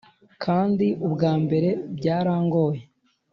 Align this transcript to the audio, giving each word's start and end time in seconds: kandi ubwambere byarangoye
kandi 0.43 0.85
ubwambere 1.05 1.69
byarangoye 1.97 2.81